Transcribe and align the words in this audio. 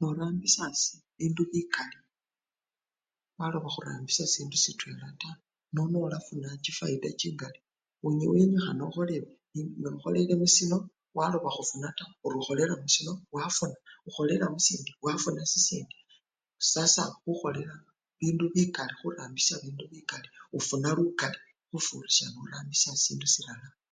Norambisha 0.00 0.66
bindu 1.18 1.42
bikali 1.52 1.98
waloba 3.38 3.68
khurambisha 3.74 4.24
sindu 4.32 4.56
sitwela 4.64 5.06
taa, 5.20 5.40
nono 5.74 5.96
olafuna 6.06 6.48
chifayida 6.64 7.10
chingali 7.20 7.60
newenyikhana 8.18 8.84
nokholele 9.90 10.34
musino 10.42 10.76
waloba 11.18 11.48
khufuna 11.56 11.88
taa 11.98 12.12
ori 12.26 12.36
okholela 12.40 12.74
musino 12.84 13.12
wafuna 13.34 13.76
olukholela 13.98 14.46
musindi 14.54 14.92
wafuna 15.04 15.42
sisindi 15.52 15.96
sasa 16.72 17.02
khukholela 17.22 17.74
mubindu 17.84 18.44
bikali 18.54 18.92
oba 18.94 18.98
khurambisha 19.00 19.54
bibindu 19.56 19.84
bikali 19.92 20.28
ofuna 20.56 20.88
lukali 20.98 21.38
khufurisha 21.68 22.24
no 22.34 22.40
rambisha 22.52 22.90
sindu 23.04 23.26
silala. 23.34 23.66